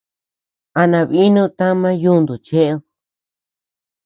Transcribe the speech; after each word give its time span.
¿A 0.79 0.83
nabinu 0.91 1.43
tama 1.57 1.89
yuntu 2.03 2.33
cheʼed? 2.45 2.79